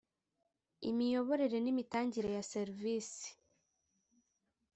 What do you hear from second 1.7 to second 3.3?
imitangire ya serivisi